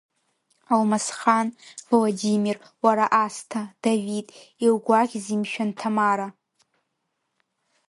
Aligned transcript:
Алмасхан, 0.73 1.47
Владимир, 1.89 2.57
уара 2.83 3.05
Асҭа, 3.23 3.61
Давид, 3.83 4.27
илгәаӷьзеи 4.65 5.43
шәан 5.51 5.71
Ҭамара?! 5.77 6.27